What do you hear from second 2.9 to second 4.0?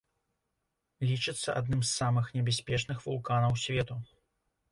вулканаў свету.